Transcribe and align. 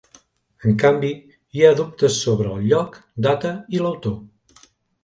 En 0.69 0.79
canvi 0.83 1.11
hi 1.57 1.63
ha 1.67 1.75
dubtes 1.81 2.17
sobre 2.25 2.51
el 2.55 2.67
lloc, 2.73 2.99
data 3.29 3.55
i 3.79 3.85
l'autor. 3.85 4.69